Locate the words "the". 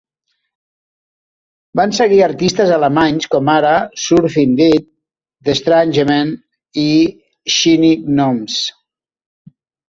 5.51-5.55